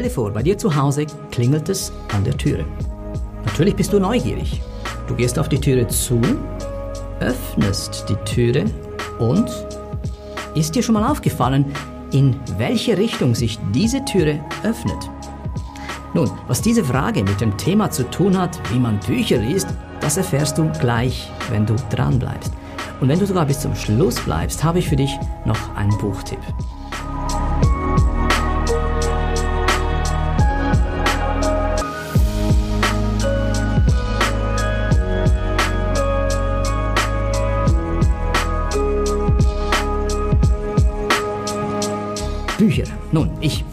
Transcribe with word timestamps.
Stell 0.00 0.08
dir 0.08 0.14
vor, 0.14 0.30
bei 0.30 0.42
dir 0.42 0.56
zu 0.56 0.74
Hause 0.74 1.04
klingelt 1.30 1.68
es 1.68 1.92
an 2.14 2.24
der 2.24 2.34
Türe. 2.34 2.64
Natürlich 3.44 3.76
bist 3.76 3.92
du 3.92 4.00
neugierig. 4.00 4.62
Du 5.06 5.14
gehst 5.14 5.38
auf 5.38 5.50
die 5.50 5.60
Türe 5.60 5.86
zu, 5.88 6.18
öffnest 7.20 8.06
die 8.08 8.14
Türe 8.24 8.64
und 9.18 9.44
ist 10.54 10.74
dir 10.74 10.82
schon 10.82 10.94
mal 10.94 11.06
aufgefallen, 11.06 11.66
in 12.12 12.34
welche 12.56 12.96
Richtung 12.96 13.34
sich 13.34 13.58
diese 13.74 14.02
Türe 14.06 14.42
öffnet? 14.62 15.10
Nun, 16.14 16.30
was 16.48 16.62
diese 16.62 16.82
Frage 16.82 17.22
mit 17.22 17.38
dem 17.42 17.54
Thema 17.58 17.90
zu 17.90 18.04
tun 18.04 18.38
hat, 18.38 18.58
wie 18.72 18.78
man 18.78 18.98
Bücher 19.00 19.36
liest, 19.36 19.68
das 20.00 20.16
erfährst 20.16 20.56
du 20.56 20.72
gleich, 20.80 21.30
wenn 21.50 21.66
du 21.66 21.76
dran 21.90 22.18
bleibst. 22.18 22.54
Und 23.02 23.10
wenn 23.10 23.18
du 23.18 23.26
sogar 23.26 23.44
bis 23.44 23.60
zum 23.60 23.74
Schluss 23.74 24.18
bleibst, 24.20 24.64
habe 24.64 24.78
ich 24.78 24.88
für 24.88 24.96
dich 24.96 25.14
noch 25.44 25.76
einen 25.76 25.98
Buchtipp. 25.98 26.40
Bücher. 42.90 43.12
Nun, 43.12 43.30
ich 43.40 43.64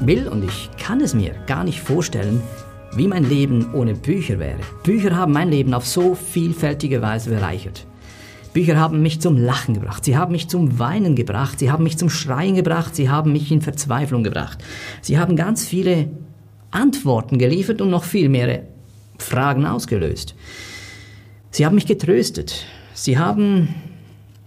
will 0.00 0.28
und 0.28 0.44
ich 0.44 0.70
kann 0.78 1.00
es 1.00 1.14
mir 1.14 1.34
gar 1.46 1.64
nicht 1.64 1.80
vorstellen, 1.80 2.42
wie 2.94 3.08
mein 3.08 3.28
Leben 3.28 3.74
ohne 3.74 3.94
Bücher 3.94 4.38
wäre. 4.38 4.60
Bücher 4.82 5.16
haben 5.16 5.32
mein 5.32 5.50
Leben 5.50 5.74
auf 5.74 5.86
so 5.86 6.14
vielfältige 6.14 7.02
Weise 7.02 7.30
bereichert. 7.30 7.86
Bücher 8.52 8.78
haben 8.78 9.02
mich 9.02 9.20
zum 9.20 9.36
Lachen 9.36 9.74
gebracht, 9.74 10.04
sie 10.04 10.16
haben 10.16 10.30
mich 10.30 10.48
zum 10.48 10.78
Weinen 10.78 11.16
gebracht, 11.16 11.58
sie 11.58 11.72
haben 11.72 11.82
mich 11.82 11.98
zum 11.98 12.08
Schreien 12.08 12.54
gebracht, 12.54 12.94
sie 12.94 13.10
haben 13.10 13.32
mich 13.32 13.50
in 13.50 13.62
Verzweiflung 13.62 14.22
gebracht. 14.22 14.58
Sie 15.00 15.18
haben 15.18 15.34
ganz 15.34 15.66
viele 15.66 16.08
Antworten 16.70 17.38
geliefert 17.38 17.80
und 17.80 17.90
noch 17.90 18.04
viel 18.04 18.28
mehr 18.28 18.62
Fragen 19.18 19.66
ausgelöst. 19.66 20.36
Sie 21.50 21.66
haben 21.66 21.74
mich 21.74 21.86
getröstet. 21.86 22.64
Sie 22.94 23.18
haben 23.18 23.74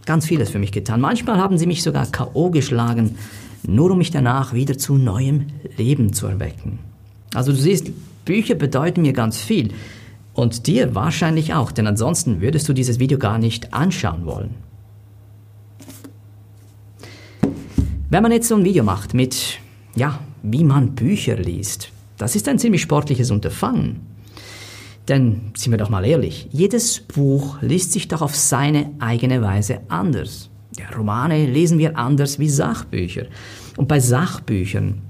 ganz 0.05 0.25
vieles 0.25 0.49
für 0.49 0.59
mich 0.59 0.71
getan. 0.71 1.01
Manchmal 1.01 1.37
haben 1.37 1.57
sie 1.57 1.67
mich 1.67 1.83
sogar 1.83 2.05
KO 2.05 2.49
geschlagen, 2.49 3.17
nur 3.67 3.91
um 3.91 3.99
mich 3.99 4.11
danach 4.11 4.53
wieder 4.53 4.77
zu 4.77 4.95
neuem 4.95 5.47
Leben 5.77 6.13
zu 6.13 6.25
erwecken. 6.25 6.79
Also 7.33 7.51
du 7.51 7.57
siehst, 7.57 7.91
Bücher 8.25 8.55
bedeuten 8.55 9.03
mir 9.03 9.13
ganz 9.13 9.37
viel. 9.37 9.73
Und 10.33 10.67
dir 10.67 10.95
wahrscheinlich 10.95 11.53
auch, 11.53 11.71
denn 11.71 11.87
ansonsten 11.87 12.41
würdest 12.41 12.69
du 12.69 12.73
dieses 12.73 12.99
Video 12.99 13.17
gar 13.17 13.39
nicht 13.39 13.73
anschauen 13.73 14.25
wollen. 14.25 14.55
Wenn 18.09 18.23
man 18.23 18.31
jetzt 18.31 18.47
so 18.47 18.55
ein 18.55 18.63
Video 18.63 18.83
macht 18.83 19.13
mit, 19.13 19.59
ja, 19.95 20.19
wie 20.43 20.63
man 20.63 20.95
Bücher 20.95 21.35
liest, 21.35 21.89
das 22.17 22.35
ist 22.35 22.47
ein 22.47 22.59
ziemlich 22.59 22.81
sportliches 22.81 23.31
Unterfangen. 23.31 23.99
Denn, 25.07 25.51
sind 25.55 25.71
wir 25.71 25.77
doch 25.77 25.89
mal 25.89 26.05
ehrlich, 26.05 26.47
jedes 26.51 26.99
Buch 26.99 27.61
liest 27.61 27.93
sich 27.93 28.07
doch 28.07 28.21
auf 28.21 28.35
seine 28.35 28.91
eigene 28.99 29.41
Weise 29.41 29.79
anders. 29.87 30.49
Ja, 30.79 30.95
Romane 30.95 31.45
lesen 31.45 31.79
wir 31.79 31.97
anders 31.97 32.39
wie 32.39 32.49
Sachbücher. 32.49 33.25
Und 33.77 33.87
bei 33.87 33.99
Sachbüchern, 33.99 35.01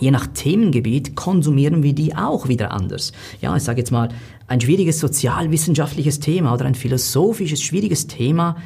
je 0.00 0.10
nach 0.10 0.26
Themengebiet, 0.26 1.14
konsumieren 1.14 1.82
wir 1.82 1.94
die 1.94 2.14
auch 2.14 2.48
wieder 2.48 2.72
anders. 2.72 3.12
Ja, 3.40 3.54
ich 3.56 3.62
sage 3.62 3.80
jetzt 3.80 3.90
mal, 3.90 4.08
ein 4.48 4.60
schwieriges 4.60 5.00
sozialwissenschaftliches 5.00 6.20
Thema 6.20 6.54
oder 6.54 6.64
ein 6.64 6.74
philosophisches, 6.74 7.62
schwieriges 7.62 8.06
Thema, 8.06 8.56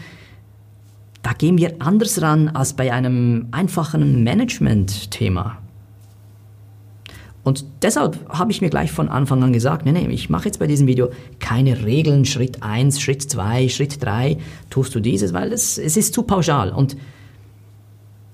da 1.23 1.33
gehen 1.33 1.59
wir 1.59 1.77
anders 1.81 2.23
ran 2.23 2.49
als 2.49 2.75
bei 2.75 2.93
einem 2.93 3.49
einfachen 3.51 4.23
Management-Thema. 4.23 5.59
Und 7.47 7.65
deshalb 7.81 8.19
habe 8.29 8.51
ich 8.51 8.61
mir 8.61 8.71
gleich 8.71 8.91
von 8.91 9.09
Anfang 9.09 9.41
an 9.45 9.53
gesagt, 9.53 9.87
nee, 9.87 9.93
nee, 9.93 10.09
ich 10.09 10.29
mache 10.29 10.47
jetzt 10.47 10.59
bei 10.59 10.67
diesem 10.67 10.89
Video 10.89 11.11
keine 11.39 11.85
Regeln, 11.85 12.25
Schritt 12.25 12.65
1, 12.65 13.01
Schritt 13.01 13.23
2, 13.23 13.69
Schritt 13.69 14.03
3, 14.03 14.37
tust 14.69 14.97
du 14.97 14.99
dieses, 14.99 15.33
weil 15.33 15.53
es, 15.53 15.79
es 15.79 15.97
ist 15.97 16.13
zu 16.13 16.25
pauschal. 16.25 16.73
Und 16.73 16.97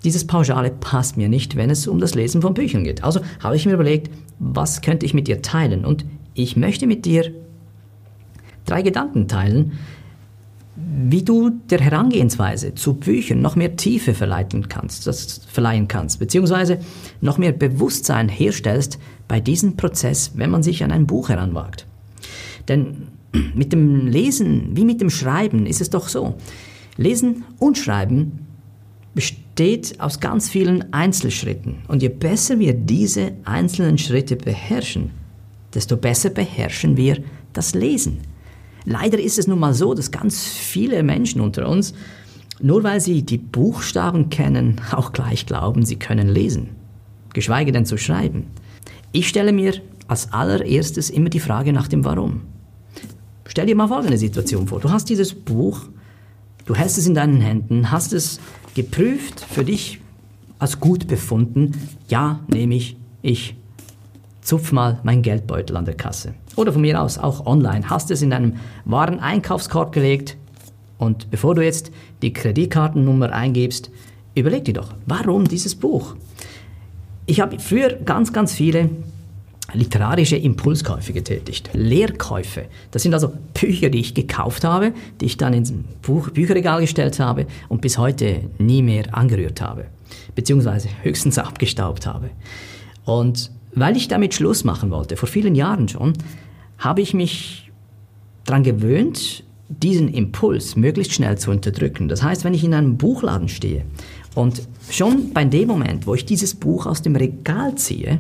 dieses 0.03 0.27
Pauschale 0.27 0.71
passt 0.71 1.19
mir 1.19 1.29
nicht, 1.29 1.57
wenn 1.57 1.69
es 1.69 1.87
um 1.87 1.99
das 1.99 2.15
Lesen 2.15 2.41
von 2.41 2.55
Büchern 2.55 2.85
geht. 2.85 3.05
Also 3.05 3.21
habe 3.41 3.55
ich 3.55 3.67
mir 3.67 3.75
überlegt, 3.75 4.11
was 4.39 4.81
könnte 4.81 5.05
ich 5.05 5.13
mit 5.13 5.29
dir 5.29 5.43
teilen? 5.43 5.85
Und 5.85 6.07
ich 6.33 6.57
möchte 6.57 6.87
mit 6.87 7.05
dir 7.05 7.35
drei 8.65 8.81
Gedanken 8.81 9.29
teilen, 9.29 9.73
wie 10.85 11.23
du 11.23 11.51
der 11.71 11.81
Herangehensweise 11.81 12.75
zu 12.75 12.95
Büchern 12.95 13.41
noch 13.41 13.57
mehr 13.57 13.77
Tiefe 13.77 14.15
verleiten 14.15 14.69
kannst, 14.69 15.07
das 15.07 15.41
verleihen 15.47 15.89
kannst, 15.89 16.19
beziehungsweise 16.19 16.79
noch 17.21 17.39
mehr 17.39 17.53
Bewusstsein 17.53 18.29
herstellst 18.29 18.99
bei 19.29 19.41
diesem 19.41 19.77
Prozess, 19.77 20.33
wenn 20.37 20.51
man 20.51 20.63
sich 20.63 20.83
an 20.83 20.93
ein 20.93 21.07
Buch 21.07 21.29
heranwagt. 21.29 21.87
Denn 22.69 23.09
mit 23.55 23.73
dem 23.73 24.07
Lesen 24.07 24.71
wie 24.75 24.85
mit 24.85 25.01
dem 25.01 25.11
Schreiben 25.11 25.67
ist 25.67 25.81
es 25.81 25.91
doch 25.91 26.09
so. 26.09 26.35
Lesen 26.97 27.45
und 27.59 27.79
Schreiben 27.79 28.47
besteht 29.15 30.01
aus 30.01 30.21
ganz 30.21 30.49
vielen 30.49 30.93
Einzelschritten. 30.93 31.83
Und 31.89 32.03
je 32.03 32.09
besser 32.09 32.59
wir 32.59 32.75
diese 32.75 33.33
einzelnen 33.45 33.99
Schritte 33.99 34.37
beherrschen, 34.37 35.11
desto 35.75 35.97
besser 35.97 36.31
beherrschen 36.31 36.97
wir 36.97 37.23
das 37.53 37.75
Lesen. 37.75 38.32
Leider 38.85 39.19
ist 39.19 39.39
es 39.39 39.47
nun 39.47 39.59
mal 39.59 39.75
so, 39.75 39.95
dass 39.95 40.11
ganz 40.11 40.45
viele 40.45 41.03
Menschen 41.03 41.41
unter 41.41 41.69
uns, 41.69 41.95
nur 42.61 42.83
weil 42.83 43.01
sie 43.01 43.23
die 43.23 43.39
Buchstaben 43.39 44.29
kennen, 44.29 44.81
auch 44.93 45.13
gleich 45.13 45.47
glauben, 45.47 45.85
sie 45.85 45.97
können 45.97 46.29
lesen, 46.29 46.71
geschweige 47.33 47.73
denn 47.73 47.87
zu 47.87 47.97
schreiben. 47.97 48.47
Ich 49.13 49.29
stelle 49.29 49.53
mir 49.53 49.75
als 50.09 50.33
allererstes 50.33 51.11
immer 51.11 51.29
die 51.29 51.41
Frage 51.41 51.73
nach 51.73 51.89
dem 51.89 52.05
Warum. 52.05 52.43
Stell 53.47 53.67
dir 53.67 53.77
mal 53.77 53.89
folgende 53.89 54.19
Situation 54.19 54.67
vor. 54.67 54.81
Du 54.81 54.91
hast 54.91 55.09
dieses 55.09 55.35
Buch, 55.35 55.81
du 56.65 56.75
hältst 56.75 56.99
es 56.99 57.07
in 57.07 57.15
deinen 57.15 57.41
Händen, 57.41 57.91
hast 57.91 58.13
es 58.13 58.41
geprüft, 58.75 59.41
für 59.41 59.65
dich 59.65 60.01
als 60.59 60.81
gut 60.81 61.09
befunden. 61.09 61.73
Ja, 62.09 62.41
nehme 62.49 62.75
ich, 62.77 62.97
ich 63.21 63.57
zupf 64.43 64.73
mal 64.73 65.01
mein 65.05 65.23
Geldbeutel 65.23 65.77
an 65.77 65.87
der 65.87 65.95
Kasse. 65.95 66.35
Oder 66.57 66.73
von 66.73 66.83
mir 66.83 67.01
aus 67.01 67.17
auch 67.17 67.47
online. 67.47 67.89
Hast 67.89 68.11
es 68.11 68.21
in 68.21 68.31
deinem 68.31 68.57
wahren 68.85 69.21
Einkaufskorb 69.21 69.93
gelegt 69.93 70.37
und 70.99 71.31
bevor 71.31 71.55
du 71.55 71.65
jetzt 71.65 71.91
die 72.21 72.33
Kreditkartennummer 72.33 73.33
eingibst, 73.33 73.91
überleg 74.35 74.65
dir 74.65 74.75
doch, 74.75 74.95
warum 75.07 75.49
dieses 75.49 75.75
Buch? 75.75 76.15
Ich 77.27 77.41
habe 77.41 77.59
früher 77.59 77.95
ganz, 78.05 78.33
ganz 78.33 78.53
viele 78.53 78.91
literarische 79.73 80.37
Impulskäufe 80.37 81.13
getätigt, 81.13 81.71
Leerkäufe. 81.73 82.67
Das 82.91 83.03
sind 83.03 83.15
also 83.15 83.33
Bücher, 83.55 83.91
die 83.91 84.01
ich 84.01 84.15
gekauft 84.15 84.65
habe, 84.65 84.93
die 85.21 85.27
ich 85.27 85.37
dann 85.37 85.55
ins 85.55 85.73
Buch 86.03 86.31
Bücherregal 86.31 86.81
gestellt 86.81 87.19
habe 87.21 87.47
und 87.69 87.81
bis 87.81 87.97
heute 87.97 88.43
nie 88.59 88.83
mehr 88.83 89.17
angerührt 89.17 89.61
habe, 89.61 89.87
beziehungsweise 90.35 90.89
höchstens 91.03 91.39
abgestaubt 91.39 92.07
habe. 92.07 92.31
Und 93.05 93.51
weil 93.75 93.97
ich 93.97 94.09
damit 94.09 94.35
Schluss 94.35 94.65
machen 94.65 94.91
wollte, 94.91 95.17
vor 95.17 95.29
vielen 95.29 95.55
Jahren 95.55 95.89
schon, 95.89 96.15
habe 96.79 97.01
ich 97.01 97.15
mich 97.15 97.71
daran 98.45 98.63
gewöhnt, 98.63 99.45
diesen 99.69 100.09
Impuls 100.09 100.77
möglichst 100.77 101.15
schnell 101.15 101.39
zu 101.39 101.51
unterdrücken. 101.51 102.09
Das 102.09 102.23
heißt, 102.23 102.45
wenn 102.45 102.55
ich 102.55 102.65
in 102.65 102.75
einem 102.75 102.99
Buchladen 102.99 103.49
stehe 103.49 103.85
und 104.35 104.63
schon 104.91 105.33
bei 105.33 105.45
dem 105.45 105.69
Moment, 105.69 106.07
wo 106.07 106.15
ich 106.15 106.27
dieses 106.27 106.55
Buch 106.55 106.87
aus 106.87 107.03
dem 107.03 107.17
Regal 107.17 107.75
ziehe, 107.77 108.19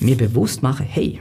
mir 0.00 0.16
bewusst 0.16 0.62
mache, 0.62 0.84
hey, 0.84 1.20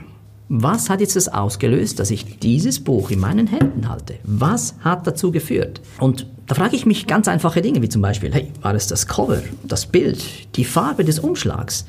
was 0.50 0.90
hat 0.90 1.02
jetzt 1.02 1.18
das 1.18 1.28
ausgelöst, 1.28 2.00
dass 2.00 2.10
ich 2.10 2.40
dieses 2.40 2.80
Buch 2.80 3.12
in 3.12 3.20
meinen 3.20 3.48
Händen 3.48 3.90
halte? 3.90 4.16
Was 4.24 4.76
hat 4.80 5.06
dazu 5.06 5.32
geführt? 5.32 5.82
Und 6.00 6.26
da 6.46 6.56
frage 6.56 6.78
ich 6.78 6.86
mich 6.86 7.06
ganz 7.06 7.28
einfache 7.28 7.62
Dinge, 7.62 7.82
wie 7.82 7.90
zum 7.90 8.02
Beispiel, 8.02 8.34
hey, 8.34 8.52
war 8.62 8.74
es 8.74 8.88
das 8.88 9.08
Cover, 9.08 9.42
das 9.66 9.86
Bild, 9.88 10.24
die 10.56 10.64
Farbe 10.64 11.04
des 11.04 11.20
Umschlags? 11.20 11.86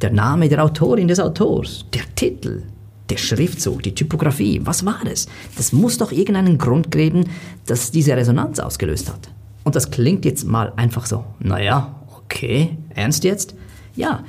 Der 0.00 0.12
Name 0.12 0.48
der 0.48 0.62
Autorin 0.62 1.08
des 1.08 1.20
Autors, 1.20 1.84
der 1.92 2.02
Titel, 2.14 2.62
der 3.08 3.16
Schriftzug, 3.16 3.82
die 3.82 3.94
Typografie, 3.94 4.60
was 4.64 4.84
war 4.84 5.00
es? 5.06 5.26
Das 5.56 5.72
muss 5.72 5.98
doch 5.98 6.12
irgendeinen 6.12 6.58
Grund 6.58 6.90
geben, 6.90 7.28
dass 7.66 7.90
diese 7.90 8.16
Resonanz 8.16 8.58
ausgelöst 8.58 9.08
hat. 9.08 9.30
Und 9.64 9.76
das 9.76 9.90
klingt 9.90 10.24
jetzt 10.24 10.44
mal 10.44 10.72
einfach 10.76 11.06
so, 11.06 11.24
naja, 11.38 11.94
okay, 12.16 12.76
ernst 12.94 13.24
jetzt? 13.24 13.54
Ja, 13.94 14.24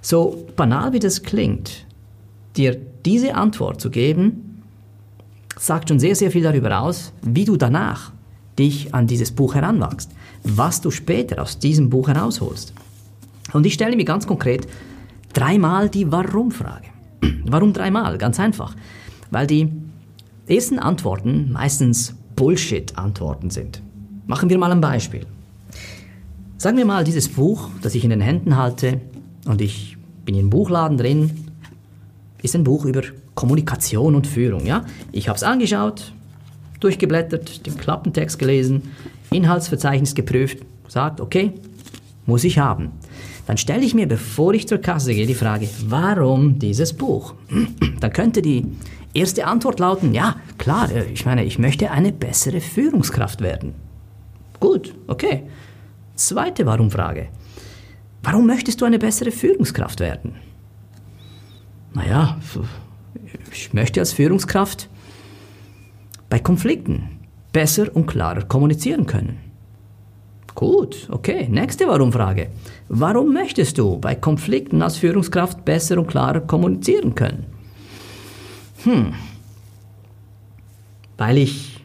so 0.00 0.46
banal 0.56 0.92
wie 0.92 0.98
das 0.98 1.22
klingt, 1.22 1.86
dir 2.56 2.76
diese 3.04 3.34
Antwort 3.34 3.80
zu 3.80 3.90
geben, 3.90 4.62
sagt 5.58 5.88
schon 5.88 6.00
sehr, 6.00 6.16
sehr 6.16 6.30
viel 6.30 6.42
darüber 6.42 6.80
aus, 6.80 7.12
wie 7.22 7.44
du 7.44 7.56
danach 7.56 8.12
dich 8.58 8.94
an 8.94 9.06
dieses 9.06 9.30
Buch 9.30 9.54
heranwachst, 9.54 10.10
was 10.42 10.80
du 10.80 10.90
später 10.90 11.40
aus 11.40 11.58
diesem 11.58 11.88
Buch 11.88 12.08
herausholst. 12.08 12.72
Und 13.52 13.66
ich 13.66 13.74
stelle 13.74 13.96
mir 13.96 14.04
ganz 14.04 14.26
konkret 14.26 14.66
Dreimal 15.32 15.88
die 15.88 16.10
Warum-Frage. 16.10 16.88
Warum 17.44 17.72
dreimal? 17.72 18.18
Ganz 18.18 18.38
einfach. 18.38 18.74
Weil 19.30 19.46
die 19.46 19.68
ersten 20.46 20.78
Antworten 20.78 21.52
meistens 21.52 22.14
Bullshit-Antworten 22.36 23.50
sind. 23.50 23.82
Machen 24.26 24.50
wir 24.50 24.58
mal 24.58 24.72
ein 24.72 24.80
Beispiel. 24.80 25.26
Sagen 26.58 26.76
wir 26.76 26.84
mal, 26.84 27.04
dieses 27.04 27.28
Buch, 27.28 27.70
das 27.82 27.94
ich 27.94 28.04
in 28.04 28.10
den 28.10 28.20
Händen 28.20 28.56
halte 28.56 29.00
und 29.46 29.60
ich 29.60 29.96
bin 30.24 30.34
im 30.36 30.50
Buchladen 30.50 30.96
drin, 30.96 31.30
ist 32.42 32.54
ein 32.54 32.64
Buch 32.64 32.84
über 32.84 33.02
Kommunikation 33.34 34.14
und 34.14 34.26
Führung. 34.26 34.66
Ja? 34.66 34.84
Ich 35.10 35.28
habe 35.28 35.36
es 35.36 35.42
angeschaut, 35.42 36.12
durchgeblättert, 36.80 37.66
den 37.66 37.76
Klappentext 37.76 38.38
gelesen, 38.38 38.82
Inhaltsverzeichnis 39.30 40.14
geprüft, 40.14 40.58
sagt, 40.88 41.20
okay, 41.20 41.52
muss 42.26 42.44
ich 42.44 42.58
haben. 42.58 42.90
Dann 43.46 43.56
stelle 43.56 43.84
ich 43.84 43.94
mir, 43.94 44.06
bevor 44.06 44.54
ich 44.54 44.68
zur 44.68 44.78
Kasse 44.78 45.14
gehe, 45.14 45.26
die 45.26 45.34
Frage, 45.34 45.68
warum 45.86 46.58
dieses 46.58 46.92
Buch? 46.92 47.34
Dann 48.00 48.12
könnte 48.12 48.42
die 48.42 48.66
erste 49.14 49.46
Antwort 49.46 49.80
lauten, 49.80 50.14
ja, 50.14 50.36
klar, 50.58 50.90
äh, 50.90 51.04
ich 51.12 51.26
meine, 51.26 51.44
ich 51.44 51.58
möchte 51.58 51.90
eine 51.90 52.12
bessere 52.12 52.60
Führungskraft 52.60 53.40
werden. 53.40 53.74
Gut, 54.60 54.94
okay. 55.08 55.42
Zweite 56.14 56.66
Warum-Frage. 56.66 57.28
Warum 58.22 58.46
möchtest 58.46 58.80
du 58.80 58.84
eine 58.84 58.98
bessere 58.98 59.32
Führungskraft 59.32 59.98
werden? 59.98 60.36
Naja, 61.94 62.38
ich 63.50 63.72
möchte 63.72 64.00
als 64.00 64.12
Führungskraft 64.12 64.88
bei 66.30 66.38
Konflikten 66.38 67.18
besser 67.52 67.94
und 67.94 68.06
klarer 68.06 68.42
kommunizieren 68.42 69.06
können. 69.06 69.51
Gut, 70.62 71.08
okay. 71.10 71.48
Nächste 71.50 71.88
Warum-Frage. 71.88 72.46
Warum 72.88 73.32
möchtest 73.32 73.78
du 73.78 73.98
bei 73.98 74.14
Konflikten 74.14 74.80
als 74.80 74.96
Führungskraft 74.96 75.64
besser 75.64 75.98
und 75.98 76.06
klarer 76.06 76.38
kommunizieren 76.38 77.16
können? 77.16 77.46
Hm. 78.84 79.12
Weil 81.18 81.38
ich 81.38 81.84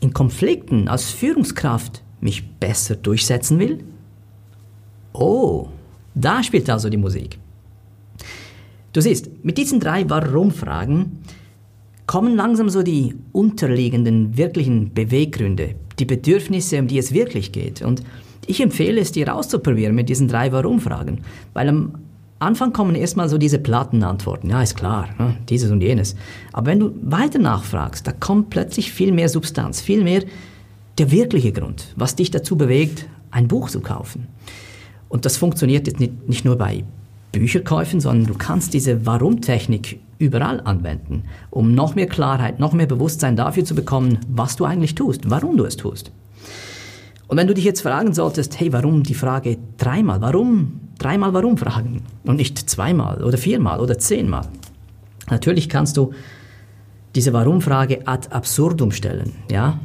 in 0.00 0.12
Konflikten 0.12 0.86
als 0.86 1.10
Führungskraft 1.10 2.02
mich 2.20 2.46
besser 2.60 2.94
durchsetzen 2.94 3.58
will? 3.58 3.82
Oh, 5.14 5.68
da 6.14 6.42
spielt 6.42 6.68
also 6.68 6.90
die 6.90 6.98
Musik. 6.98 7.38
Du 8.92 9.00
siehst, 9.00 9.30
mit 9.42 9.56
diesen 9.56 9.80
drei 9.80 10.06
Warum-Fragen 10.10 11.22
kommen 12.06 12.36
langsam 12.36 12.68
so 12.68 12.82
die 12.82 13.14
unterliegenden, 13.32 14.36
wirklichen 14.36 14.92
Beweggründe, 14.94 15.74
die 15.98 16.04
Bedürfnisse, 16.04 16.78
um 16.78 16.86
die 16.86 16.98
es 16.98 17.12
wirklich 17.12 17.52
geht. 17.52 17.82
Und 17.82 18.02
ich 18.46 18.60
empfehle 18.60 19.00
es 19.00 19.12
dir 19.12 19.34
auszuprobieren 19.34 19.94
mit 19.94 20.08
diesen 20.08 20.28
drei 20.28 20.52
Warum-Fragen, 20.52 21.22
weil 21.52 21.68
am 21.68 21.94
Anfang 22.38 22.72
kommen 22.72 22.94
erstmal 22.94 23.28
so 23.28 23.38
diese 23.38 23.58
platten 23.58 24.02
Antworten. 24.02 24.50
Ja, 24.50 24.62
ist 24.62 24.76
klar, 24.76 25.08
ne? 25.18 25.36
dieses 25.48 25.70
und 25.70 25.80
jenes. 25.80 26.16
Aber 26.52 26.66
wenn 26.66 26.80
du 26.80 26.92
weiter 27.02 27.38
nachfragst, 27.38 28.06
da 28.06 28.12
kommt 28.12 28.50
plötzlich 28.50 28.92
viel 28.92 29.10
mehr 29.10 29.28
Substanz, 29.28 29.80
viel 29.80 30.04
mehr 30.04 30.22
der 30.98 31.10
wirkliche 31.10 31.52
Grund, 31.52 31.94
was 31.96 32.14
dich 32.14 32.30
dazu 32.30 32.56
bewegt, 32.56 33.06
ein 33.30 33.48
Buch 33.48 33.70
zu 33.70 33.80
kaufen. 33.80 34.28
Und 35.08 35.24
das 35.24 35.36
funktioniert 35.36 35.86
jetzt 35.86 36.00
nicht, 36.00 36.28
nicht 36.28 36.44
nur 36.44 36.56
bei 36.56 36.84
Bücherkäufen, 37.32 38.00
sondern 38.00 38.26
du 38.26 38.38
kannst 38.38 38.74
diese 38.74 39.06
Warum-Technik 39.06 39.98
überall 40.18 40.60
anwenden, 40.60 41.24
um 41.50 41.74
noch 41.74 41.94
mehr 41.94 42.06
Klarheit, 42.06 42.58
noch 42.58 42.72
mehr 42.72 42.86
Bewusstsein 42.86 43.36
dafür 43.36 43.64
zu 43.64 43.74
bekommen, 43.74 44.18
was 44.28 44.56
du 44.56 44.64
eigentlich 44.64 44.94
tust, 44.94 45.28
warum 45.30 45.56
du 45.56 45.64
es 45.64 45.76
tust. 45.76 46.10
Und 47.28 47.36
wenn 47.36 47.46
du 47.46 47.54
dich 47.54 47.64
jetzt 47.64 47.80
fragen 47.80 48.14
solltest, 48.14 48.58
hey, 48.60 48.72
warum 48.72 49.02
die 49.02 49.14
Frage 49.14 49.58
dreimal, 49.78 50.20
warum, 50.20 50.80
dreimal 50.98 51.34
warum 51.34 51.56
fragen 51.56 52.02
und 52.24 52.36
nicht 52.36 52.70
zweimal 52.70 53.22
oder 53.24 53.36
viermal 53.36 53.80
oder 53.80 53.98
zehnmal? 53.98 54.46
Natürlich 55.28 55.68
kannst 55.68 55.96
du 55.96 56.12
diese 57.16 57.32
Warum-Frage 57.32 58.06
ad 58.06 58.28
absurdum 58.30 58.92
stellen, 58.92 59.32
ja? 59.50 59.80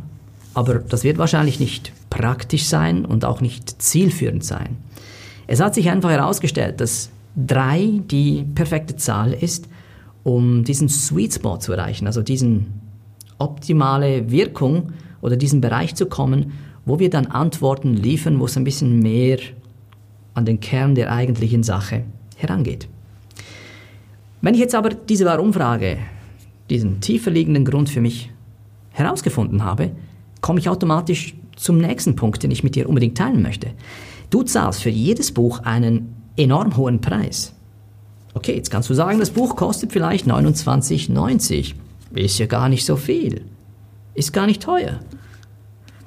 Aber 0.53 0.75
das 0.79 1.05
wird 1.05 1.17
wahrscheinlich 1.17 1.59
nicht 1.61 1.93
praktisch 2.09 2.65
sein 2.65 3.05
und 3.05 3.23
auch 3.23 3.39
nicht 3.39 3.81
zielführend 3.81 4.43
sein. 4.43 4.77
Es 5.47 5.61
hat 5.61 5.73
sich 5.73 5.89
einfach 5.89 6.09
herausgestellt, 6.09 6.81
dass 6.81 7.09
drei 7.35 8.01
die 8.11 8.43
perfekte 8.53 8.97
Zahl 8.97 9.33
ist, 9.33 9.69
um 10.23 10.63
diesen 10.63 10.89
Sweet 10.89 11.33
Spot 11.33 11.57
zu 11.57 11.73
erreichen, 11.73 12.07
also 12.07 12.21
diesen 12.21 12.81
optimale 13.37 14.31
Wirkung 14.31 14.93
oder 15.21 15.35
diesen 15.35 15.61
Bereich 15.61 15.95
zu 15.95 16.05
kommen, 16.05 16.53
wo 16.85 16.99
wir 16.99 17.09
dann 17.09 17.27
Antworten 17.27 17.95
liefern, 17.95 18.39
wo 18.39 18.45
es 18.45 18.57
ein 18.57 18.63
bisschen 18.63 18.99
mehr 18.99 19.39
an 20.33 20.45
den 20.45 20.59
Kern 20.59 20.95
der 20.95 21.11
eigentlichen 21.11 21.63
Sache 21.63 22.03
herangeht. 22.37 22.87
Wenn 24.41 24.53
ich 24.53 24.59
jetzt 24.59 24.75
aber 24.75 24.89
diese 24.89 25.25
Warum-Frage, 25.25 25.97
diesen 26.69 27.01
tiefer 27.01 27.29
liegenden 27.29 27.65
Grund 27.65 27.89
für 27.89 28.01
mich 28.01 28.31
herausgefunden 28.91 29.63
habe, 29.63 29.91
komme 30.41 30.59
ich 30.59 30.69
automatisch 30.69 31.35
zum 31.55 31.77
nächsten 31.77 32.15
Punkt, 32.15 32.41
den 32.41 32.49
ich 32.49 32.63
mit 32.63 32.75
dir 32.75 32.89
unbedingt 32.89 33.17
teilen 33.17 33.41
möchte. 33.41 33.71
Du 34.31 34.41
zahlst 34.43 34.81
für 34.81 34.89
jedes 34.89 35.31
Buch 35.31 35.59
einen 35.59 36.15
enorm 36.37 36.75
hohen 36.77 37.01
Preis. 37.01 37.53
Okay, 38.33 38.55
jetzt 38.55 38.71
kannst 38.71 38.89
du 38.89 38.93
sagen, 38.93 39.19
das 39.19 39.31
Buch 39.31 39.55
kostet 39.55 39.91
vielleicht 39.91 40.25
29,90. 40.25 41.73
Ist 42.13 42.39
ja 42.39 42.45
gar 42.45 42.69
nicht 42.69 42.85
so 42.85 42.95
viel. 42.95 43.41
Ist 44.13 44.33
gar 44.33 44.47
nicht 44.47 44.61
teuer. 44.61 44.99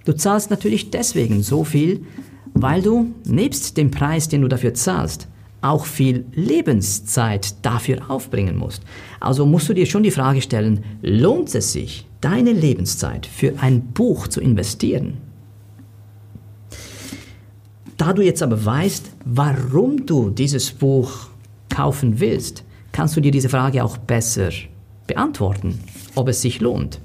Du 0.05 0.13
zahlst 0.13 0.51
natürlich 0.51 0.91
deswegen 0.91 1.43
so 1.43 1.65
viel, 1.65 2.05
weil 2.53 2.83
du 2.83 3.15
nebst 3.25 3.77
dem 3.77 3.91
Preis, 3.91 4.29
den 4.29 4.43
du 4.43 4.49
dafür 4.49 4.75
zahlst, 4.75 5.29
auch 5.61 5.87
viel 5.87 6.27
Lebenszeit 6.33 7.55
dafür 7.65 8.11
aufbringen 8.11 8.57
musst. 8.57 8.83
Also 9.19 9.47
musst 9.47 9.69
du 9.69 9.73
dir 9.73 9.87
schon 9.87 10.03
die 10.03 10.11
Frage 10.11 10.43
stellen, 10.43 10.85
lohnt 11.01 11.55
es 11.55 11.73
sich, 11.73 12.07
deine 12.21 12.53
Lebenszeit 12.53 13.27
für 13.27 13.55
ein 13.61 13.81
Buch 13.81 14.29
zu 14.29 14.41
investieren? 14.41 15.19
Da 17.97 18.13
du 18.13 18.23
jetzt 18.23 18.43
aber 18.43 18.63
weißt, 18.63 19.11
warum 19.25 20.05
du 20.05 20.29
dieses 20.29 20.71
Buch 20.71 21.29
kaufen 21.75 22.21
willst, 22.21 22.65
kannst 22.93 23.17
du 23.17 23.21
dir 23.21 23.33
diese 23.33 23.49
Frage 23.49 23.83
auch 23.85 23.97
besser 23.97 24.51
beantworten, 25.07 25.81
ob 26.15 26.29
es 26.29 26.41
sich 26.41 26.61
lohnt. 26.61 27.01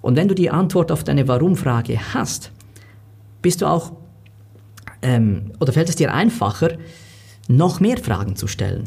Und 0.00 0.16
wenn 0.16 0.28
du 0.28 0.34
die 0.34 0.50
Antwort 0.50 0.92
auf 0.92 1.04
deine 1.04 1.28
Warum-Frage 1.28 1.98
hast, 2.12 2.50
bist 3.40 3.62
du 3.62 3.66
auch, 3.66 3.92
ähm, 5.00 5.52
oder 5.60 5.72
fällt 5.72 5.88
es 5.88 5.96
dir 5.96 6.12
einfacher, 6.12 6.72
noch 7.48 7.80
mehr 7.80 7.96
Fragen 7.96 8.36
zu 8.36 8.46
stellen. 8.46 8.84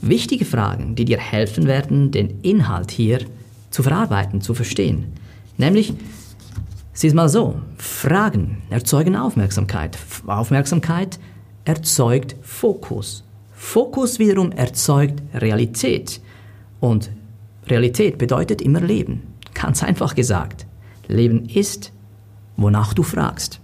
Wichtige 0.00 0.44
Fragen, 0.44 0.94
die 0.94 1.04
dir 1.04 1.18
helfen 1.18 1.66
werden, 1.66 2.10
den 2.10 2.40
Inhalt 2.42 2.90
hier 2.90 3.20
zu 3.70 3.82
verarbeiten, 3.82 4.40
zu 4.40 4.54
verstehen. 4.54 5.12
Nämlich, 5.56 5.94
Sieh 6.96 7.08
es 7.08 7.14
mal 7.14 7.28
so, 7.28 7.60
Fragen 7.76 8.62
erzeugen 8.70 9.16
Aufmerksamkeit. 9.16 9.98
Aufmerksamkeit 10.28 11.18
erzeugt 11.64 12.36
Fokus. 12.40 13.24
Fokus 13.54 14.18
wiederum 14.18 14.52
erzeugt 14.52 15.22
Realität. 15.32 16.20
Und 16.80 17.10
Realität 17.66 18.18
bedeutet 18.18 18.60
immer 18.60 18.80
Leben. 18.80 19.22
Ganz 19.54 19.82
einfach 19.82 20.14
gesagt. 20.14 20.66
Leben 21.08 21.46
ist, 21.46 21.92
wonach 22.56 22.92
du 22.92 23.02
fragst. 23.02 23.60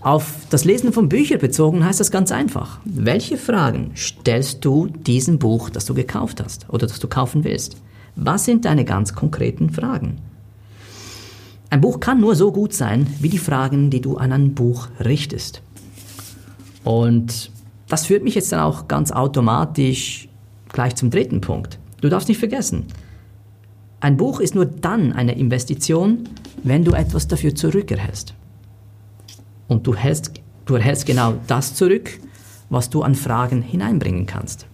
Auf 0.00 0.34
das 0.50 0.64
Lesen 0.64 0.92
von 0.92 1.08
Büchern 1.08 1.40
bezogen 1.40 1.84
heißt 1.84 1.98
das 1.98 2.10
ganz 2.10 2.30
einfach. 2.30 2.78
Welche 2.84 3.38
Fragen 3.38 3.92
stellst 3.96 4.64
du 4.64 4.86
diesem 4.86 5.38
Buch, 5.38 5.70
das 5.70 5.86
du 5.86 5.94
gekauft 5.94 6.42
hast 6.44 6.68
oder 6.68 6.86
das 6.86 7.00
du 7.00 7.08
kaufen 7.08 7.42
willst? 7.42 7.78
Was 8.14 8.44
sind 8.44 8.66
deine 8.66 8.84
ganz 8.84 9.14
konkreten 9.14 9.70
Fragen? 9.70 10.18
Ein 11.70 11.80
Buch 11.80 12.00
kann 12.00 12.20
nur 12.20 12.36
so 12.36 12.52
gut 12.52 12.74
sein, 12.74 13.06
wie 13.20 13.30
die 13.30 13.38
Fragen, 13.38 13.90
die 13.90 14.00
du 14.00 14.16
an 14.16 14.32
ein 14.32 14.54
Buch 14.54 14.88
richtest. 15.02 15.62
Und 16.84 17.50
das 17.94 18.06
führt 18.06 18.24
mich 18.24 18.34
jetzt 18.34 18.50
dann 18.50 18.58
auch 18.58 18.88
ganz 18.88 19.12
automatisch 19.12 20.28
gleich 20.72 20.96
zum 20.96 21.10
dritten 21.10 21.40
Punkt. 21.40 21.78
Du 22.00 22.08
darfst 22.08 22.28
nicht 22.28 22.38
vergessen, 22.38 22.86
ein 24.00 24.16
Buch 24.16 24.40
ist 24.40 24.56
nur 24.56 24.66
dann 24.66 25.12
eine 25.12 25.38
Investition, 25.38 26.28
wenn 26.64 26.84
du 26.84 26.90
etwas 26.90 27.28
dafür 27.28 27.54
zurückerhältst. 27.54 28.34
Und 29.68 29.86
du, 29.86 29.94
hältst, 29.94 30.32
du 30.66 30.74
erhältst 30.74 31.06
genau 31.06 31.34
das 31.46 31.76
zurück, 31.76 32.18
was 32.68 32.90
du 32.90 33.02
an 33.02 33.14
Fragen 33.14 33.62
hineinbringen 33.62 34.26
kannst. 34.26 34.66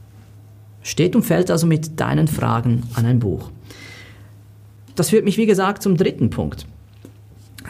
Steht 0.81 1.15
und 1.15 1.23
fällt 1.23 1.51
also 1.51 1.67
mit 1.67 2.01
deinen 2.01 2.27
Fragen 2.27 2.85
an 2.95 3.05
ein 3.05 3.19
Buch. 3.19 3.51
Das 4.97 5.11
führt 5.11 5.27
mich, 5.27 5.37
wie 5.37 5.45
gesagt, 5.45 5.83
zum 5.83 5.99
dritten 5.99 6.31
Punkt 6.31 6.65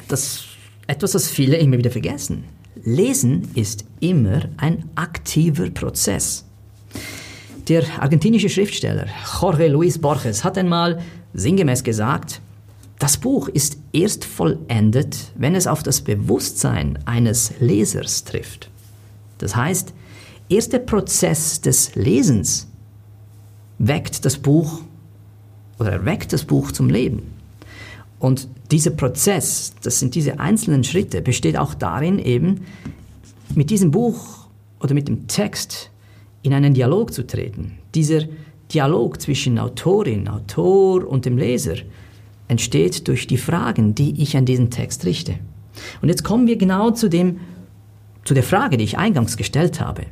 das 0.07 0.45
etwas, 0.87 1.11
das 1.11 1.29
viele 1.29 1.57
immer 1.57 1.77
wieder 1.77 1.91
vergessen. 1.91 2.45
Lesen 2.85 3.49
ist 3.55 3.85
immer 4.01 4.43
ein 4.57 4.85
aktiver 4.95 5.71
Prozess. 5.71 6.45
Der 7.69 7.85
argentinische 8.01 8.49
Schriftsteller 8.49 9.07
Jorge 9.41 9.69
Luis 9.69 9.99
Borges 9.99 10.45
hat 10.45 10.57
einmal 10.57 11.01
sinngemäß 11.35 11.85
gesagt, 11.85 12.41
das 12.99 13.17
Buch 13.17 13.49
ist 13.49 13.79
erst 13.93 14.25
vollendet, 14.25 15.33
wenn 15.37 15.55
es 15.55 15.67
auf 15.67 15.83
das 15.83 16.01
Bewusstsein 16.01 16.99
eines 17.05 17.53
Lesers 17.61 18.25
trifft. 18.25 18.71
Das 19.39 19.57
heißt, 19.57 19.95
erst 20.49 20.73
der 20.73 20.81
Prozess 20.81 21.61
des 21.61 21.95
Lesens 21.95 22.69
weckt 23.79 24.25
das 24.25 24.37
Buch 24.37 24.83
oder 25.79 25.93
erweckt 25.93 26.33
das 26.33 26.45
Buch 26.45 26.73
zum 26.73 26.91
Leben. 26.91 27.40
Und 28.21 28.49
dieser 28.71 28.91
Prozess, 28.91 29.73
das 29.83 29.99
sind 29.99 30.15
diese 30.15 30.39
einzelnen 30.39 30.85
Schritte, 30.85 31.23
besteht 31.23 31.57
auch 31.57 31.75
darin, 31.75 32.19
eben 32.19 32.67
mit 33.55 33.71
diesem 33.71 33.91
Buch 33.91 34.47
oder 34.79 34.95
mit 34.95 35.09
dem 35.09 35.27
Text 35.27 35.91
in 36.43 36.53
einen 36.53 36.75
Dialog 36.75 37.13
zu 37.13 37.27
treten. 37.27 37.79
Dieser 37.95 38.25
Dialog 38.73 39.21
zwischen 39.21 39.59
Autorin, 39.59 40.29
Autor 40.29 41.09
und 41.09 41.25
dem 41.25 41.39
Leser 41.39 41.77
entsteht 42.47 43.09
durch 43.09 43.27
die 43.27 43.39
Fragen, 43.39 43.95
die 43.95 44.23
ich 44.23 44.37
an 44.37 44.45
diesen 44.45 44.71
Text 44.71 45.05
richte. 45.07 45.37
Und 46.03 46.09
jetzt 46.09 46.23
kommen 46.23 46.47
wir 46.47 46.57
genau 46.57 46.91
zu 46.91 47.09
dem, 47.09 47.41
zu 48.25 48.35
der 48.35 48.43
Frage, 48.43 48.77
die 48.77 48.85
ich 48.85 48.99
eingangs 48.99 49.37
gestellt 49.37 49.81
habe. 49.81 50.03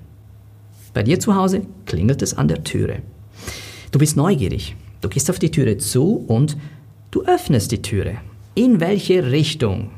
Bei 0.95 1.03
dir 1.03 1.21
zu 1.21 1.35
Hause 1.35 1.63
klingelt 1.85 2.23
es 2.23 2.37
an 2.37 2.49
der 2.49 2.65
Türe. 2.65 3.03
Du 3.93 3.99
bist 3.99 4.17
neugierig. 4.17 4.77
Du 5.01 5.09
gehst 5.09 5.31
auf 5.31 5.39
die 5.39 5.51
Türe 5.51 5.77
zu 5.77 6.25
und 6.27 6.57
du 7.19 7.25
öffnest 7.25 7.73
die 7.73 7.83
Türe. 7.83 8.19
In 8.55 8.79
welche 8.79 9.33
Richtung 9.33 9.91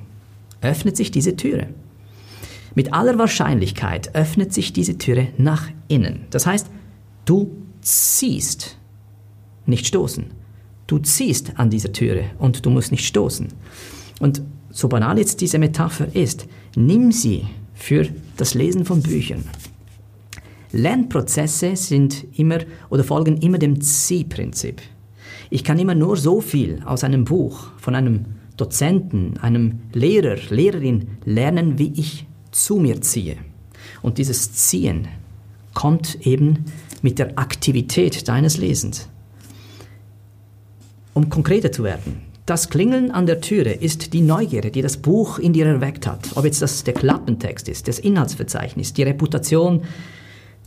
öffnet 0.62 0.96
sich 0.96 1.10
diese 1.10 1.36
Türe? 1.36 1.68
Mit 2.74 2.94
aller 2.94 3.18
Wahrscheinlichkeit 3.18 4.14
öffnet 4.14 4.54
sich 4.54 4.72
diese 4.72 4.96
Türe 4.96 5.28
nach 5.36 5.68
innen. 5.88 6.24
Das 6.30 6.46
heißt, 6.46 6.68
du 7.26 7.50
ziehst, 7.82 8.78
nicht 9.66 9.86
stoßen. 9.86 10.26
Du 10.86 10.98
ziehst 10.98 11.58
an 11.58 11.68
dieser 11.68 11.92
Türe 11.92 12.24
und 12.38 12.64
du 12.64 12.70
musst 12.70 12.90
nicht 12.90 13.06
stoßen. 13.06 13.48
Und 14.20 14.42
so 14.70 14.88
banal 14.88 15.18
jetzt 15.18 15.42
diese 15.42 15.58
Metapher 15.58 16.14
ist, 16.14 16.46
nimm 16.74 17.12
sie 17.12 17.44
für 17.74 18.08
das 18.38 18.54
Lesen 18.54 18.86
von 18.86 19.02
Büchern. 19.02 19.44
Lernprozesse 20.72 21.76
sind 21.76 22.24
immer 22.38 22.60
oder 22.88 23.04
folgen 23.04 23.36
immer 23.38 23.58
dem 23.58 23.80
Ziehprinzip. 23.80 24.80
Ich 25.50 25.64
kann 25.64 25.80
immer 25.80 25.96
nur 25.96 26.16
so 26.16 26.40
viel 26.40 26.80
aus 26.84 27.02
einem 27.02 27.24
Buch, 27.24 27.70
von 27.76 27.96
einem 27.96 28.26
Dozenten, 28.56 29.36
einem 29.38 29.80
Lehrer, 29.92 30.36
Lehrerin 30.48 31.08
lernen, 31.24 31.78
wie 31.78 31.92
ich 31.96 32.26
zu 32.52 32.76
mir 32.76 33.00
ziehe. 33.00 33.36
Und 34.00 34.18
dieses 34.18 34.52
Ziehen 34.52 35.08
kommt 35.74 36.24
eben 36.26 36.66
mit 37.02 37.18
der 37.18 37.38
Aktivität 37.38 38.28
deines 38.28 38.58
Lesens. 38.58 39.08
Um 41.14 41.28
konkreter 41.28 41.72
zu 41.72 41.82
werden, 41.82 42.22
das 42.46 42.68
Klingeln 42.68 43.10
an 43.10 43.26
der 43.26 43.40
Türe 43.40 43.70
ist 43.70 44.12
die 44.12 44.22
Neugierde, 44.22 44.70
die 44.70 44.82
das 44.82 44.96
Buch 44.96 45.38
in 45.38 45.52
dir 45.52 45.66
erweckt 45.66 46.06
hat. 46.06 46.36
Ob 46.36 46.44
jetzt 46.44 46.62
das 46.62 46.84
der 46.84 46.94
Klappentext 46.94 47.68
ist, 47.68 47.88
das 47.88 47.98
Inhaltsverzeichnis, 47.98 48.92
die 48.92 49.02
Reputation 49.02 49.82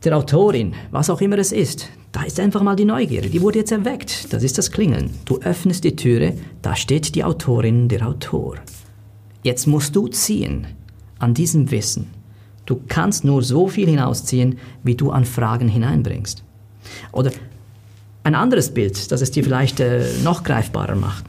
der 0.04 0.18
Autorin, 0.18 0.74
was 0.92 1.10
auch 1.10 1.22
immer 1.22 1.38
es 1.38 1.52
ist. 1.52 1.90
Da 2.14 2.22
ist 2.22 2.40
einfach 2.40 2.62
mal 2.62 2.76
die 2.76 2.86
Neugierde, 2.86 3.30
die 3.30 3.42
wurde 3.42 3.60
jetzt 3.60 3.72
erweckt. 3.72 4.32
Das 4.32 4.44
ist 4.44 4.60
das 4.60 4.72
Klingeln. 4.72 5.10
Du 5.26 5.40
öffnest 5.40 5.84
die 5.84 5.96
Türe, 5.96 6.38
da 6.62 6.76
steht 6.76 7.16
die 7.16 7.24
Autorin, 7.24 7.90
der 7.90 8.08
Autor. 8.08 8.58
Jetzt 9.42 9.66
musst 9.66 9.96
du 9.96 10.08
ziehen 10.08 10.68
an 11.18 11.34
diesem 11.34 11.72
Wissen. 11.72 12.12
Du 12.68 12.80
kannst 12.88 13.26
nur 13.26 13.42
so 13.42 13.68
viel 13.68 13.90
hinausziehen, 13.90 14.60
wie 14.84 14.94
du 14.94 15.10
an 15.10 15.26
Fragen 15.26 15.68
hineinbringst. 15.68 16.44
Oder 17.12 17.32
ein 18.24 18.36
anderes 18.36 18.72
Bild, 18.72 19.12
das 19.12 19.22
es 19.22 19.32
dir 19.32 19.44
vielleicht 19.44 19.80
äh, 19.80 20.06
noch 20.24 20.44
greifbarer 20.44 20.96
macht. 20.96 21.26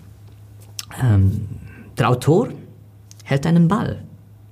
Ähm, 1.03 1.49
der 1.97 2.11
Autor 2.11 2.50
hält 3.25 3.47
einen 3.47 3.69
Ball 3.69 4.03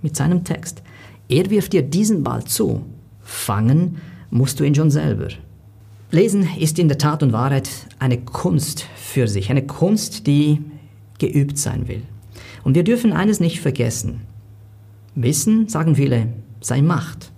mit 0.00 0.16
seinem 0.16 0.44
Text. 0.44 0.82
Er 1.28 1.50
wirft 1.50 1.74
dir 1.74 1.82
diesen 1.82 2.22
Ball 2.22 2.42
zu. 2.44 2.86
Fangen 3.20 3.98
musst 4.30 4.58
du 4.58 4.64
ihn 4.64 4.74
schon 4.74 4.90
selber. 4.90 5.28
Lesen 6.14 6.46
ist 6.58 6.78
in 6.78 6.88
der 6.88 6.98
Tat 6.98 7.22
und 7.22 7.32
Wahrheit 7.32 7.70
eine 7.98 8.18
Kunst 8.18 8.82
für 8.96 9.26
sich, 9.26 9.48
eine 9.48 9.66
Kunst, 9.66 10.26
die 10.26 10.60
geübt 11.18 11.56
sein 11.56 11.88
will. 11.88 12.02
Und 12.64 12.74
wir 12.74 12.84
dürfen 12.84 13.14
eines 13.14 13.40
nicht 13.40 13.60
vergessen. 13.60 14.20
Wissen, 15.14 15.68
sagen 15.68 15.96
viele, 15.96 16.28
sei 16.60 16.82
Macht. 16.82 17.32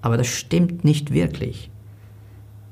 Aber 0.00 0.16
das 0.16 0.26
stimmt 0.26 0.84
nicht 0.84 1.12
wirklich. 1.12 1.70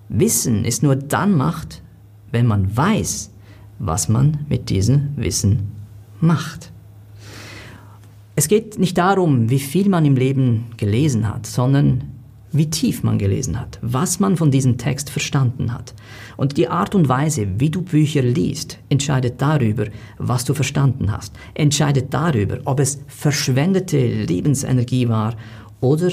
Wissen 0.08 0.64
ist 0.64 0.82
nur 0.82 0.96
dann 0.96 1.36
Macht, 1.36 1.82
wenn 2.30 2.46
man 2.46 2.74
weiß, 2.74 3.30
was 3.78 4.08
man 4.08 4.46
mit 4.48 4.70
diesem 4.70 5.10
Wissen 5.16 5.72
macht. 6.18 6.72
Es 8.36 8.48
geht 8.48 8.78
nicht 8.78 8.96
darum, 8.96 9.50
wie 9.50 9.58
viel 9.58 9.90
man 9.90 10.06
im 10.06 10.16
Leben 10.16 10.70
gelesen 10.78 11.28
hat, 11.28 11.44
sondern 11.44 12.04
wie 12.52 12.68
tief 12.68 13.02
man 13.02 13.18
gelesen 13.18 13.58
hat, 13.58 13.78
was 13.82 14.20
man 14.20 14.36
von 14.36 14.50
diesem 14.50 14.78
Text 14.78 15.10
verstanden 15.10 15.72
hat. 15.72 15.94
Und 16.36 16.56
die 16.56 16.68
Art 16.68 16.94
und 16.94 17.08
Weise, 17.08 17.46
wie 17.58 17.70
du 17.70 17.82
Bücher 17.82 18.22
liest, 18.22 18.78
entscheidet 18.88 19.40
darüber, 19.40 19.86
was 20.18 20.44
du 20.44 20.54
verstanden 20.54 21.10
hast, 21.10 21.34
entscheidet 21.54 22.12
darüber, 22.12 22.58
ob 22.64 22.80
es 22.80 23.00
verschwendete 23.06 24.06
Lebensenergie 24.06 25.08
war 25.08 25.36
oder 25.80 26.10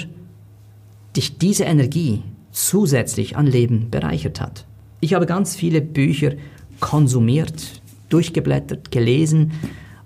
dich 1.15 1.37
diese 1.37 1.65
Energie 1.65 2.23
zusätzlich 2.51 3.37
an 3.37 3.45
Leben 3.45 3.89
bereichert 3.89 4.41
hat. 4.41 4.65
Ich 5.01 5.13
habe 5.13 5.25
ganz 5.25 5.55
viele 5.55 5.81
Bücher 5.81 6.33
konsumiert, 6.79 7.81
durchgeblättert, 8.09 8.91
gelesen 8.91 9.51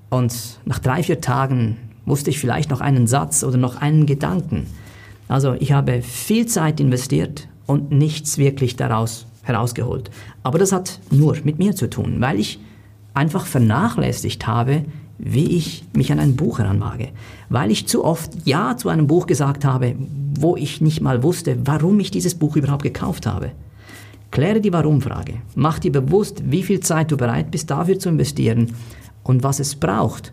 und 0.10 0.60
nach 0.66 0.80
drei, 0.80 1.04
vier 1.04 1.22
Tagen 1.22 1.78
wusste 2.06 2.30
ich 2.30 2.40
vielleicht 2.40 2.70
noch 2.70 2.82
einen 2.82 3.08
Satz 3.08 3.44
oder 3.44 3.58
noch 3.58 3.78
einen 3.78 4.06
Gedanken. 4.06 4.68
Also 5.34 5.56
ich 5.60 5.72
habe 5.72 6.04
viel 6.04 6.46
Zeit 6.46 6.80
investiert 6.80 7.48
und 7.66 7.92
nichts 7.92 8.38
wirklich 8.38 8.76
daraus 8.76 9.26
herausgeholt. 9.42 10.12
Aber 10.44 10.60
das 10.60 10.72
hat 10.72 11.00
nur 11.10 11.36
mit 11.44 11.58
mir 11.58 11.76
zu 11.76 11.90
tun, 11.90 12.18
weil 12.20 12.40
ich 12.40 12.60
einfach 13.16 13.48
vernachlässigt 13.48 14.46
habe, 14.46 14.86
wie 15.18 15.58
ich 15.58 15.86
mich 15.96 16.12
an 16.12 16.20
ein 16.20 16.36
Buch 16.36 16.60
heranwage. 16.60 17.10
Weil 17.50 17.72
ich 17.72 17.88
zu 17.88 18.06
oft 18.06 18.46
Ja 18.46 18.78
zu 18.78 18.90
einem 18.90 19.08
Buch 19.08 19.26
gesagt 19.26 19.66
habe, 19.66 19.96
wo 20.38 20.56
ich 20.56 20.82
nicht 20.82 21.02
mal 21.02 21.24
wusste, 21.24 21.58
warum 21.66 22.00
ich 22.00 22.12
dieses 22.12 22.36
Buch 22.36 22.56
überhaupt 22.56 22.84
gekauft 22.84 23.26
habe. 23.26 23.54
Kläre 24.30 24.62
die 24.62 24.72
Warum-Frage. 24.72 25.42
Mach 25.56 25.80
dir 25.80 25.92
bewusst, 25.92 26.44
wie 26.46 26.62
viel 26.62 26.82
Zeit 26.82 27.12
du 27.12 27.18
bereit 27.18 27.50
bist, 27.50 27.72
dafür 27.72 27.98
zu 27.98 28.10
investieren 28.10 28.76
und 29.24 29.42
was 29.42 29.60
es 29.60 29.74
braucht, 29.74 30.32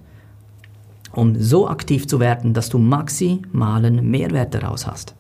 um 1.13 1.41
so 1.41 1.69
aktiv 1.69 2.07
zu 2.07 2.21
werden, 2.21 2.55
dass 2.55 2.69
du 2.69 2.79
maximalen 2.79 4.11
Mehrwert 4.11 4.55
daraus 4.55 4.87
hast. 4.87 5.15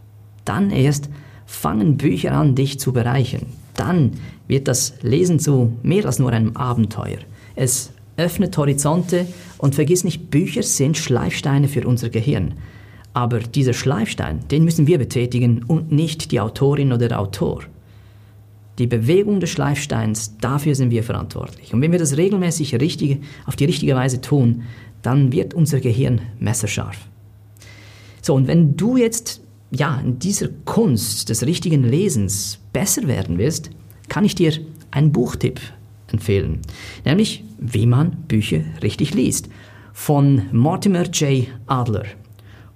Dann 0.45 0.71
erst 0.71 1.09
fangen 1.47 1.97
Bücher 1.97 2.33
an, 2.33 2.55
dich 2.55 2.79
zu 2.79 2.93
bereichern. 2.93 3.47
Dann 3.75 4.13
wird 4.47 4.69
das 4.69 4.95
Lesen 5.03 5.39
zu 5.39 5.73
mehr 5.83 6.07
als 6.07 6.19
nur 6.19 6.33
einem 6.33 6.57
Abenteuer. 6.57 7.19
Es 7.57 7.93
öffnet 8.17 8.57
Horizonte 8.57 9.27
und 9.59 9.75
vergiss 9.75 10.05
nicht, 10.05 10.31
Bücher 10.31 10.63
sind 10.63 10.97
Schleifsteine 10.97 11.69
für 11.69 11.87
unser 11.87 12.11
Gehirn. 12.11 12.55
Aber 13.13 13.41
dieser 13.41 13.73
Schleifstein, 13.73 14.41
den 14.51 14.65
müssen 14.65 14.87
wir 14.87 14.99
betätigen 14.99 15.65
und 15.65 15.91
nicht 15.91 16.31
die 16.31 16.41
Autorin 16.41 16.93
oder 16.93 17.09
der 17.09 17.21
Autor. 17.21 17.63
Die 18.79 18.87
Bewegung 18.87 19.41
des 19.41 19.51
Schleifsteins, 19.51 20.39
dafür 20.39 20.75
sind 20.75 20.91
wir 20.91 21.03
verantwortlich. 21.03 21.75
Und 21.75 21.83
wenn 21.83 21.93
wir 21.93 21.99
das 21.99 22.17
regelmäßig 22.17 22.75
richtig, 22.81 23.21
auf 23.47 23.57
die 23.57 23.65
richtige 23.65 23.95
Weise 23.95 24.21
tun, 24.21 24.63
dann 25.03 25.33
wird 25.33 25.55
unser 25.55 25.81
Gehirn 25.81 26.21
messerscharf. 26.39 27.09
So, 28.23 28.35
und 28.35 28.47
wenn 28.47 28.77
du 28.77 28.97
jetzt 28.97 29.41
ja, 29.71 30.01
in 30.05 30.19
dieser 30.19 30.49
Kunst 30.65 31.29
des 31.29 31.47
richtigen 31.47 31.85
Lesens 31.85 32.59
besser 32.73 33.07
werden 33.07 33.39
willst, 33.39 33.71
kann 34.09 34.25
ich 34.25 34.35
dir 34.35 34.53
einen 34.91 35.13
Buchtipp 35.13 35.61
empfehlen, 36.09 36.61
nämlich 37.05 37.45
wie 37.59 37.87
man 37.87 38.17
Bücher 38.27 38.61
richtig 38.83 39.15
liest, 39.15 39.49
von 39.93 40.43
Mortimer 40.53 41.05
J. 41.05 41.47
Adler 41.67 42.05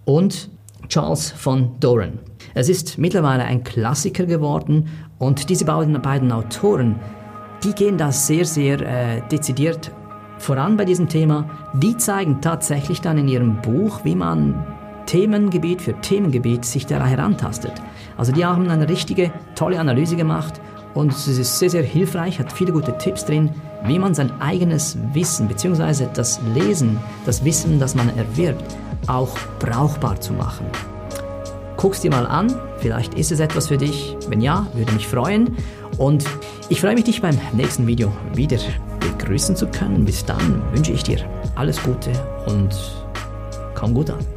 und 0.04 0.50
Charles 0.88 1.31
von 1.31 1.81
Doran. 1.81 2.19
Es 2.54 2.69
ist 2.69 2.99
mittlerweile 2.99 3.45
ein 3.45 3.64
Klassiker 3.64 4.26
geworden 4.26 4.88
und 5.19 5.49
diese 5.49 5.64
beiden, 5.64 6.00
beiden 6.00 6.31
Autoren, 6.31 6.97
die 7.64 7.73
gehen 7.73 7.99
da 7.99 8.12
sehr, 8.12 8.45
sehr 8.45 8.81
äh, 8.81 9.23
dezidiert 9.28 9.90
voran 10.45 10.77
bei 10.77 10.85
diesem 10.85 11.09
Thema. 11.09 11.49
Die 11.73 11.97
zeigen 11.97 12.41
tatsächlich 12.41 13.01
dann 13.01 13.19
in 13.19 13.29
ihrem 13.29 13.61
Buch, 13.63 14.01
wie 14.05 14.15
man 14.15 14.55
Themengebiet 15.07 15.83
für 15.83 15.95
Themengebiet 16.01 16.65
sich 16.65 16.87
da 16.87 17.05
herantastet. 17.05 17.73
Also 18.17 18.33
die 18.33 18.45
haben 18.45 18.69
eine 18.71 18.89
richtige, 18.89 19.33
tolle 19.55 19.81
Analyse 19.81 20.17
gemacht 20.17 20.61
und 20.95 21.13
es 21.13 21.27
ist 21.27 21.59
sehr, 21.59 21.71
sehr 21.71 21.83
hilfreich, 21.83 22.39
hat 22.39 22.53
viele 22.53 22.73
gute 22.73 22.97
Tipps 22.99 23.25
drin, 23.25 23.51
wie 23.85 23.99
man 23.99 24.15
sein 24.15 24.31
eigenes 24.41 24.97
Wissen 25.13 25.49
bzw. 25.49 26.07
das 26.15 26.41
Lesen, 26.55 26.99
das 27.27 27.45
Wissen, 27.45 27.79
das 27.79 27.95
man 27.95 28.17
erwirbt, 28.17 28.77
auch 29.07 29.37
brauchbar 29.59 30.21
zu 30.21 30.33
machen. 30.33 30.67
Guck's 31.77 32.01
dir 32.01 32.11
mal 32.11 32.27
an, 32.27 32.55
vielleicht 32.79 33.15
ist 33.15 33.33
es 33.33 33.41
etwas 33.41 33.69
für 33.69 33.77
dich. 33.77 34.17
Wenn 34.29 34.41
ja, 34.41 34.67
würde 34.73 34.93
mich 34.93 35.07
freuen. 35.07 35.57
Und 35.99 36.25
ich 36.71 36.81
freue 36.81 36.95
mich, 36.95 37.05
dich 37.05 37.21
beim 37.21 37.39
nächsten 37.53 37.87
Video 37.87 38.11
wieder 38.33 38.57
begrüßen 39.04 39.56
zu 39.56 39.66
können. 39.66 40.04
Bis 40.04 40.25
dann 40.25 40.62
wünsche 40.73 40.92
ich 40.92 41.02
dir 41.02 41.18
alles 41.54 41.82
Gute 41.82 42.12
und 42.46 42.75
komm 43.75 43.94
gut 43.94 44.11
an. 44.11 44.34